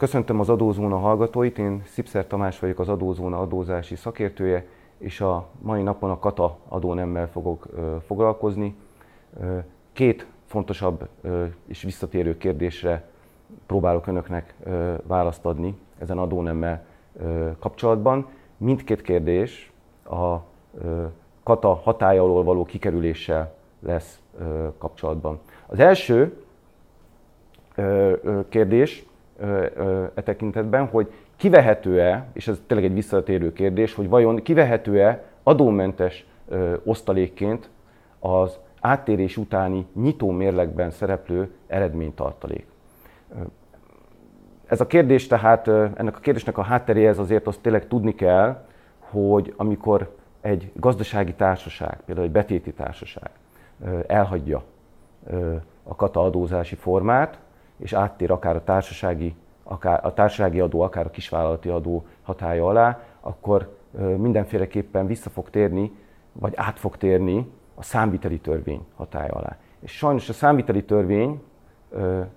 Köszöntöm 0.00 0.40
az 0.40 0.48
Adózóna 0.48 0.98
hallgatóit, 0.98 1.58
én 1.58 1.82
Szipszer 1.84 2.26
Tamás 2.26 2.58
vagyok 2.58 2.78
az 2.78 2.88
Adózóna 2.88 3.40
adózási 3.40 3.96
szakértője, 3.96 4.66
és 4.98 5.20
a 5.20 5.46
mai 5.62 5.82
napon 5.82 6.10
a 6.10 6.18
kata 6.18 6.58
adónemmel 6.68 7.28
fogok 7.28 7.66
foglalkozni. 8.06 8.74
Két 9.92 10.26
fontosabb 10.46 11.08
és 11.66 11.82
visszatérő 11.82 12.36
kérdésre 12.36 13.08
próbálok 13.66 14.06
önöknek 14.06 14.54
választ 15.06 15.46
adni 15.46 15.78
ezen 15.98 16.18
adónemmel 16.18 16.84
kapcsolatban. 17.58 18.26
Mindkét 18.56 19.02
kérdés 19.02 19.72
a 20.04 20.36
kata 21.42 21.74
hatája 21.74 22.22
alól 22.22 22.44
való 22.44 22.64
kikerüléssel 22.64 23.54
lesz 23.80 24.20
kapcsolatban. 24.78 25.38
Az 25.66 25.78
első 25.78 26.44
kérdés 28.48 29.08
e 30.14 30.22
tekintetben, 30.22 30.86
hogy 30.86 31.12
kivehető-e, 31.36 32.26
és 32.32 32.48
ez 32.48 32.60
tényleg 32.66 32.86
egy 32.86 32.94
visszatérő 32.94 33.52
kérdés, 33.52 33.94
hogy 33.94 34.08
vajon 34.08 34.42
kivehető-e 34.42 35.24
adómentes 35.42 36.26
osztalékként 36.84 37.70
az 38.18 38.58
áttérés 38.80 39.36
utáni 39.36 39.86
nyitó 39.94 40.30
mérlegben 40.30 40.90
szereplő 40.90 41.50
eredménytartalék. 41.66 42.66
Ez 44.66 44.80
a 44.80 44.86
kérdés 44.86 45.26
tehát, 45.26 45.68
ennek 45.68 46.16
a 46.16 46.20
kérdésnek 46.20 46.58
a 46.58 46.62
hátteréhez 46.62 47.18
azért 47.18 47.46
azt 47.46 47.60
tényleg 47.60 47.88
tudni 47.88 48.14
kell, 48.14 48.64
hogy 48.98 49.54
amikor 49.56 50.16
egy 50.40 50.70
gazdasági 50.74 51.34
társaság, 51.34 52.00
például 52.04 52.26
egy 52.26 52.32
betéti 52.32 52.72
társaság 52.72 53.30
elhagyja 54.06 54.62
a 55.82 55.94
kata 55.94 56.20
adózási 56.20 56.74
formát, 56.74 57.38
és 57.80 57.92
áttér 57.92 58.30
akár 58.30 58.56
a 58.56 58.64
társasági, 58.64 59.34
akár 59.62 60.00
a 60.04 60.14
társasági 60.14 60.60
adó, 60.60 60.80
akár 60.80 61.06
a 61.06 61.10
kisvállalati 61.10 61.68
adó 61.68 62.06
hatája 62.22 62.66
alá, 62.66 63.02
akkor 63.20 63.76
mindenféleképpen 64.16 65.06
vissza 65.06 65.30
fog 65.30 65.50
térni, 65.50 65.92
vagy 66.32 66.52
át 66.56 66.78
fog 66.78 66.96
térni 66.96 67.50
a 67.74 67.82
számviteli 67.82 68.38
törvény 68.38 68.86
hatája 68.96 69.32
alá. 69.32 69.56
És 69.80 69.96
sajnos 69.96 70.28
a 70.28 70.32
számviteli 70.32 70.84
törvény 70.84 71.42
e, 71.96 72.28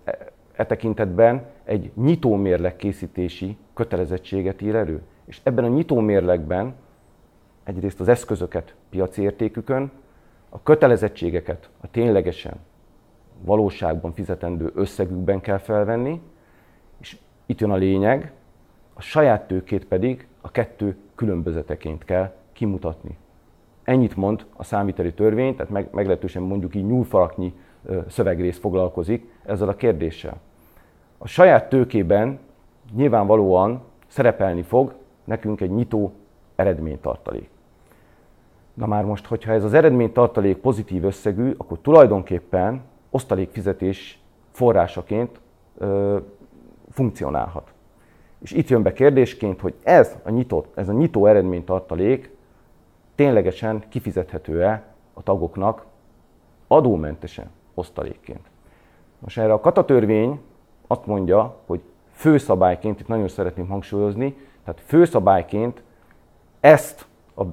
e 0.55 0.65
tekintetben 0.65 1.45
egy 1.63 1.91
nyitómérleg 1.95 2.75
készítési 2.75 3.57
kötelezettséget 3.73 4.61
ír 4.61 4.75
elő. 4.75 5.01
És 5.25 5.41
ebben 5.43 5.63
a 5.63 5.67
nyitómérlegben 5.67 6.75
egyrészt 7.63 7.99
az 7.99 8.07
eszközöket 8.07 8.75
piaci 8.89 9.21
értékükön, 9.21 9.91
a 10.49 10.63
kötelezettségeket 10.63 11.69
a 11.81 11.91
ténylegesen 11.91 12.53
valóságban 13.41 14.11
fizetendő 14.11 14.71
összegükben 14.75 15.41
kell 15.41 15.57
felvenni, 15.57 16.21
és 16.99 17.17
itt 17.45 17.59
jön 17.59 17.71
a 17.71 17.75
lényeg, 17.75 18.31
a 18.93 19.01
saját 19.01 19.47
tőkét 19.47 19.85
pedig 19.85 20.27
a 20.41 20.51
kettő 20.51 20.97
különbözeteként 21.15 22.03
kell 22.03 22.33
kimutatni. 22.53 23.17
Ennyit 23.83 24.15
mond 24.15 24.45
a 24.55 24.63
számviteli 24.63 25.13
törvény, 25.13 25.55
tehát 25.55 25.71
meg, 25.71 25.87
meglehetősen 25.91 26.41
mondjuk 26.41 26.75
így 26.75 26.85
nyúlfaraknyi 26.85 27.53
szövegrész 28.07 28.59
foglalkozik 28.59 29.31
ezzel 29.45 29.67
a 29.67 29.75
kérdéssel. 29.75 30.37
A 31.17 31.27
saját 31.27 31.69
tőkében 31.69 32.39
nyilvánvalóan 32.95 33.81
szerepelni 34.07 34.61
fog 34.61 34.93
nekünk 35.23 35.61
egy 35.61 35.71
nyitó 35.71 36.13
eredménytartalék. 36.55 37.49
Na 38.73 38.85
már 38.85 39.05
most, 39.05 39.25
hogyha 39.25 39.51
ez 39.51 39.63
az 39.63 39.73
eredménytartalék 39.73 40.57
pozitív 40.57 41.03
összegű, 41.03 41.53
akkor 41.57 41.77
tulajdonképpen 41.81 42.81
osztalékfizetés 43.13 44.19
forrásaként 44.51 45.39
ö, 45.77 46.17
funkcionálhat. 46.91 47.73
És 48.41 48.51
itt 48.51 48.67
jön 48.67 48.81
be 48.81 48.93
kérdésként, 48.93 49.61
hogy 49.61 49.73
ez 49.83 50.15
a 50.23 50.29
nyitott, 50.29 50.77
ez 50.77 50.89
a 50.89 50.93
nyitó 50.93 51.25
eredménytartalék 51.25 52.35
ténylegesen 53.15 53.83
kifizethető-e 53.89 54.83
a 55.13 55.23
tagoknak 55.23 55.85
adómentesen 56.67 57.49
osztalékként. 57.73 58.49
Most 59.19 59.37
erre 59.37 59.53
a 59.53 59.59
katatörvény 59.59 60.39
azt 60.87 61.05
mondja, 61.05 61.55
hogy 61.65 61.81
főszabályként, 62.11 62.99
itt 62.99 63.07
nagyon 63.07 63.27
szeretném 63.27 63.67
hangsúlyozni, 63.67 64.35
tehát 64.63 64.81
főszabályként 64.81 65.83
ezt, 66.59 67.05
a, 67.35 67.43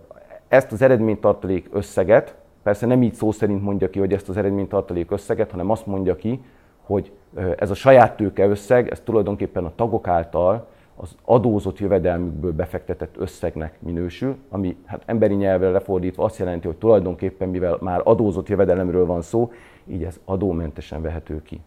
ezt 0.49 0.73
az 0.73 0.83
eredménytartalék 0.83 1.69
összeget 1.73 2.40
Persze 2.63 2.87
nem 2.87 3.03
így 3.03 3.15
szó 3.15 3.31
szerint 3.31 3.63
mondja 3.63 3.91
ki, 3.91 3.99
hogy 3.99 4.13
ezt 4.13 4.29
az 4.29 4.37
eredménytartalék 4.37 5.11
összeget, 5.11 5.51
hanem 5.51 5.71
azt 5.71 5.87
mondja 5.87 6.17
ki, 6.17 6.43
hogy 6.83 7.13
ez 7.57 7.71
a 7.71 7.75
saját 7.75 8.17
tőke 8.17 8.47
összeg, 8.47 8.89
ez 8.89 9.01
tulajdonképpen 9.01 9.65
a 9.65 9.73
tagok 9.75 10.09
által 10.09 10.67
az 10.97 11.17
adózott 11.25 11.79
jövedelmükből 11.79 12.53
befektetett 12.53 13.17
összegnek 13.19 13.79
minősül, 13.81 14.37
ami 14.49 14.77
hát 14.87 15.03
emberi 15.07 15.35
nyelvre 15.35 15.71
lefordítva 15.71 16.25
azt 16.25 16.39
jelenti, 16.39 16.67
hogy 16.67 16.77
tulajdonképpen, 16.77 17.49
mivel 17.49 17.79
már 17.81 18.01
adózott 18.05 18.49
jövedelemről 18.49 19.07
van 19.07 19.23
szó, 19.23 19.53
így 19.87 20.05
ez 20.05 20.21
adómentesen 20.25 21.03
vehető 21.03 21.43
ki. 21.43 21.61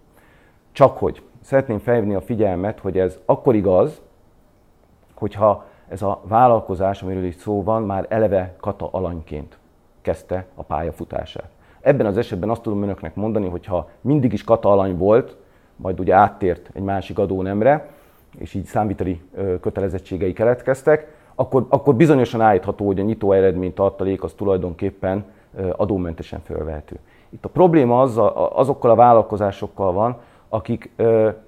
Csak 0.72 0.98
hogy 0.98 1.22
szeretném 1.42 1.80
felhívni 1.80 2.14
a 2.14 2.22
figyelmet, 2.22 2.80
hogy 2.80 2.98
ez 2.98 3.20
akkor 3.26 3.56
igaz, 3.56 4.02
hogyha 5.14 5.66
ez 5.88 6.02
a 6.02 6.22
vállalkozás, 6.24 7.02
amiről 7.02 7.24
itt 7.24 7.38
szó 7.38 7.64
van, 7.64 7.84
már 7.84 8.06
eleve 8.10 8.56
kata 8.60 8.90
alanyként 8.92 9.58
kezdte 10.04 10.46
a 10.56 10.64
pályafutását. 10.64 11.50
Ebben 11.82 12.06
az 12.06 12.18
esetben 12.18 12.50
azt 12.50 12.62
tudom 12.62 12.84
önöknek 12.84 13.16
mondani, 13.16 13.48
hogy 13.48 13.66
ha 13.66 13.90
mindig 14.02 14.34
is 14.34 14.44
katalany 14.44 14.98
volt, 14.98 15.36
majd 15.76 16.00
ugye 16.00 16.14
áttért 16.14 16.70
egy 16.74 16.84
másik 16.84 17.20
adónemre, 17.20 17.90
és 18.38 18.54
így 18.54 18.66
számviteli 18.66 19.22
kötelezettségei 19.62 20.34
keletkeztek, 20.34 21.16
akkor, 21.36 21.66
akkor 21.70 21.96
bizonyosan 21.96 22.42
állítható, 22.42 22.86
hogy 22.86 23.00
a 23.00 23.04
nyitó 23.04 23.32
eredmény 23.32 23.74
tartalék 23.74 24.24
az 24.24 24.34
tulajdonképpen 24.34 25.26
adómentesen 25.76 26.40
fölvehető. 26.40 27.00
Itt 27.30 27.46
a 27.46 27.50
probléma 27.50 28.02
az, 28.02 28.20
azokkal 28.54 28.92
a 28.92 28.96
vállalkozásokkal 28.96 29.92
van, 29.92 30.18
akik 30.50 30.92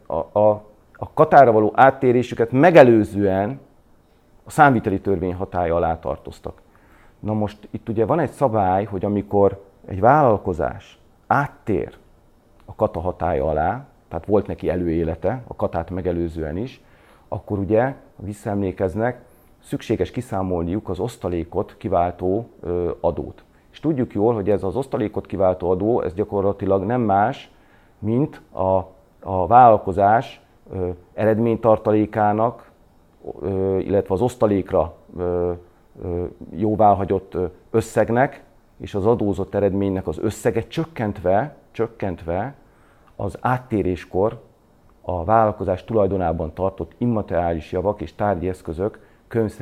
a, 0.06 0.40
a, 0.40 0.64
a 0.94 1.14
katára 1.14 1.52
való 1.52 1.72
áttérésüket 1.76 2.52
megelőzően 2.52 3.60
a 4.44 4.50
számviteli 4.50 5.00
törvény 5.00 5.34
hatája 5.34 5.76
alá 5.76 6.00
tartoztak. 6.00 6.62
Na 7.20 7.34
most 7.34 7.68
itt 7.72 7.90
ugye 7.90 8.06
van 8.06 8.20
egy 8.20 8.32
szabály, 8.32 8.84
hogy 8.84 9.06
amikor 9.06 9.64
egy 9.86 10.00
vállalkozás 10.00 11.00
áttér 11.28 11.98
a 12.66 12.76
kata 12.76 13.00
hatája 13.00 13.46
alá, 13.46 13.86
tehát 14.08 14.26
volt 14.26 14.48
neki 14.48 14.70
előélete, 14.70 15.44
a 15.48 15.56
katát 15.56 15.90
megelőzően 15.90 16.58
is, 16.58 16.84
akkor 17.28 17.60
ugye, 17.60 17.84
ha 17.84 18.24
visszaemlékeznek, 18.24 19.22
szükséges 19.60 20.12
kiszámolniuk 20.12 20.90
az 20.90 21.00
osztalékot 21.00 21.76
kiváltó 21.78 22.50
adót. 23.00 23.44
És 23.72 23.80
tudjuk 23.80 24.14
jól, 24.14 24.34
hogy 24.34 24.50
ez 24.50 24.64
az 24.64 24.76
osztalékot 24.76 25.26
kiváltó 25.26 25.70
adó, 25.70 26.02
ez 26.02 26.14
gyakorlatilag 26.14 26.84
nem 26.84 27.02
más, 27.02 27.52
mint 28.00 28.42
a, 28.52 28.78
a 29.20 29.48
vállalkozás 29.48 30.42
eredménytartalékának, 31.14 32.72
illetve 33.80 34.14
az 34.14 34.22
osztalékra 34.22 34.96
jóváhagyott 36.50 37.38
összegnek 37.70 38.44
és 38.78 38.96
az 38.96 39.06
adózott 39.06 39.54
eredménynek 39.54 40.08
az 40.08 40.18
összege 40.20 40.68
csökkentve, 40.68 41.56
csökkentve 41.72 42.56
az 43.16 43.38
áttéréskor 43.42 44.42
a 45.02 45.24
vállalkozás 45.24 45.84
tulajdonában 45.84 46.54
tartott 46.54 46.94
immateriális 46.98 47.72
javak 47.72 48.02
és 48.02 48.16
tárgyi 48.16 48.48
eszközök 48.48 49.00
könyv 49.28 49.60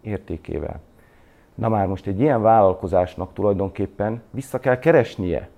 értékével. 0.00 0.80
Na 1.54 1.68
már 1.68 1.86
most 1.86 2.06
egy 2.06 2.20
ilyen 2.20 2.42
vállalkozásnak 2.42 3.32
tulajdonképpen 3.32 4.22
vissza 4.30 4.58
kell 4.58 4.78
keresnie 4.78 5.48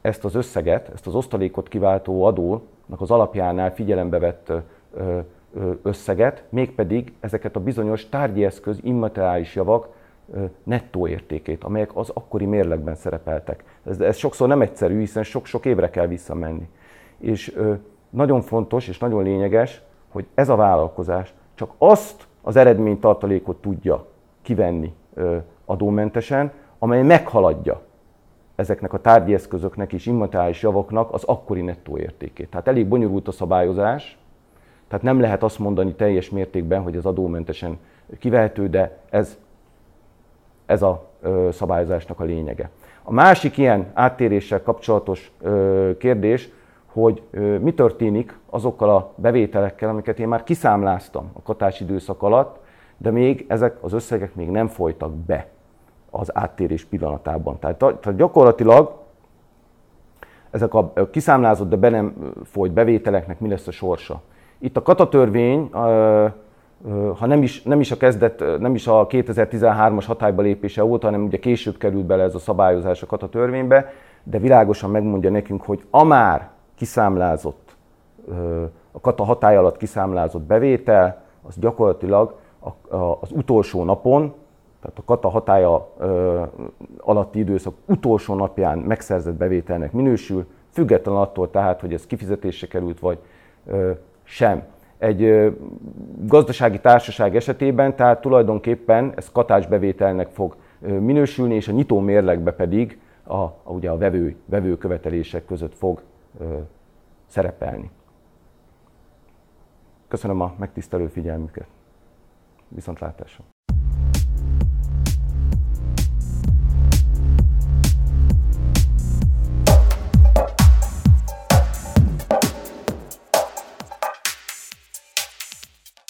ezt 0.00 0.24
az 0.24 0.34
összeget, 0.34 0.88
ezt 0.88 1.06
az 1.06 1.14
osztalékot 1.14 1.68
kiváltó 1.68 2.24
adónak 2.24 3.00
az 3.00 3.10
alapjánál 3.10 3.74
figyelembe 3.74 4.18
vett 4.18 4.52
összeget, 5.82 6.44
mégpedig 6.48 7.12
ezeket 7.20 7.56
a 7.56 7.60
bizonyos 7.60 8.08
tárgyi 8.08 8.44
eszköz, 8.44 8.78
immateriális 8.82 9.54
javak 9.54 9.88
nettó 10.62 11.06
értékét, 11.06 11.64
amelyek 11.64 11.96
az 11.96 12.10
akkori 12.14 12.46
mérlegben 12.46 12.94
szerepeltek. 12.94 13.64
Ez, 13.84 14.00
ez 14.00 14.16
sokszor 14.16 14.48
nem 14.48 14.60
egyszerű, 14.60 14.98
hiszen 14.98 15.22
sok-sok 15.22 15.64
évre 15.64 15.90
kell 15.90 16.06
visszamenni. 16.06 16.68
És 17.18 17.56
nagyon 18.10 18.40
fontos 18.40 18.88
és 18.88 18.98
nagyon 18.98 19.22
lényeges, 19.22 19.82
hogy 20.08 20.26
ez 20.34 20.48
a 20.48 20.56
vállalkozás 20.56 21.34
csak 21.54 21.72
azt 21.78 22.26
az 22.42 22.56
eredménytartalékot 22.56 23.60
tudja 23.60 24.06
kivenni 24.42 24.94
adómentesen, 25.64 26.52
amely 26.78 27.02
meghaladja 27.02 27.80
ezeknek 28.54 28.92
a 28.92 29.00
tárgyi 29.00 29.34
eszközöknek 29.34 29.92
és 29.92 30.06
immateriális 30.06 30.62
javaknak 30.62 31.12
az 31.12 31.24
akkori 31.24 31.60
nettó 31.60 31.98
értékét. 31.98 32.50
Tehát 32.50 32.68
elég 32.68 32.88
bonyolult 32.88 33.28
a 33.28 33.32
szabályozás, 33.32 34.18
tehát 34.90 35.04
nem 35.04 35.20
lehet 35.20 35.42
azt 35.42 35.58
mondani 35.58 35.92
teljes 35.92 36.30
mértékben, 36.30 36.82
hogy 36.82 36.96
az 36.96 37.06
adómentesen 37.06 37.78
kivehető, 38.18 38.68
de 38.68 38.98
ez, 39.10 39.38
ez 40.66 40.82
a 40.82 41.08
szabályozásnak 41.50 42.20
a 42.20 42.24
lényege. 42.24 42.70
A 43.02 43.12
másik 43.12 43.56
ilyen 43.56 43.90
áttéréssel 43.94 44.62
kapcsolatos 44.62 45.32
kérdés, 45.98 46.48
hogy 46.86 47.22
mi 47.60 47.74
történik 47.74 48.38
azokkal 48.46 48.90
a 48.90 49.12
bevételekkel, 49.16 49.88
amiket 49.88 50.18
én 50.18 50.28
már 50.28 50.42
kiszámláztam 50.42 51.30
a 51.32 51.42
katás 51.42 51.80
időszak 51.80 52.22
alatt, 52.22 52.58
de 52.96 53.10
még 53.10 53.44
ezek 53.48 53.76
az 53.80 53.92
összegek 53.92 54.34
még 54.34 54.48
nem 54.48 54.66
folytak 54.66 55.14
be 55.14 55.48
az 56.10 56.36
áttérés 56.36 56.84
pillanatában. 56.84 57.58
Tehát, 57.58 57.78
tehát 57.78 58.16
gyakorlatilag 58.16 58.98
ezek 60.50 60.74
a 60.74 60.92
kiszámlázott, 61.10 61.68
de 61.68 61.76
be 61.76 61.88
nem 61.88 62.32
folyt 62.44 62.72
bevételeknek 62.72 63.40
mi 63.40 63.48
lesz 63.48 63.66
a 63.66 63.70
sorsa. 63.70 64.22
Itt 64.62 64.76
a 64.76 64.82
katatörvény, 64.82 65.70
ha 67.18 67.26
nem 67.26 67.42
is, 67.42 67.62
nem 67.62 67.80
is 67.80 67.90
a 67.90 67.96
kezdet, 67.96 68.44
nem 68.58 68.74
is 68.74 68.86
a 68.86 69.06
2013-as 69.06 70.04
hatályba 70.06 70.42
lépése 70.42 70.84
óta, 70.84 71.06
hanem 71.06 71.24
ugye 71.24 71.38
később 71.38 71.76
került 71.76 72.04
bele 72.04 72.22
ez 72.22 72.34
a 72.34 72.38
szabályozás 72.38 73.02
a 73.02 73.06
katatörvénybe, 73.06 73.92
de 74.22 74.38
világosan 74.38 74.90
megmondja 74.90 75.30
nekünk, 75.30 75.62
hogy 75.62 75.82
a 75.90 76.04
már 76.04 76.50
kiszámlázott, 76.74 77.76
a 78.92 79.00
kata 79.00 79.24
hatály 79.24 79.56
alatt 79.56 79.76
kiszámlázott 79.76 80.42
bevétel, 80.42 81.22
az 81.42 81.54
gyakorlatilag 81.58 82.38
az 83.20 83.30
utolsó 83.32 83.84
napon, 83.84 84.34
tehát 84.82 84.98
a 84.98 85.02
kata 85.04 85.28
hatája 85.28 85.88
alatti 86.98 87.38
időszak 87.38 87.74
utolsó 87.86 88.34
napján 88.34 88.78
megszerzett 88.78 89.34
bevételnek 89.34 89.92
minősül, 89.92 90.46
független 90.70 91.16
attól 91.16 91.50
tehát, 91.50 91.80
hogy 91.80 91.92
ez 91.92 92.06
kifizetésre 92.06 92.66
került, 92.66 93.00
vagy 93.00 93.18
sem. 94.30 94.62
Egy 94.98 95.52
gazdasági 96.18 96.80
társaság 96.80 97.36
esetében, 97.36 97.96
tehát 97.96 98.20
tulajdonképpen 98.20 99.12
ez 99.16 99.28
bevételnek 99.66 100.28
fog 100.28 100.56
minősülni, 100.78 101.54
és 101.54 101.68
a 101.68 101.72
nyitó 101.72 101.98
mérlegbe 101.98 102.52
pedig 102.52 103.00
a, 103.22 103.36
a, 103.36 103.60
ugye 103.64 103.90
a 103.90 103.96
vevő, 103.96 104.36
vevő 104.44 104.78
követelések 104.78 105.44
között 105.44 105.74
fog 105.74 106.02
szerepelni. 107.26 107.90
Köszönöm 110.08 110.40
a 110.40 110.54
megtisztelő 110.58 111.06
figyelmüket. 111.06 111.66
Viszontlátásra! 112.68 113.44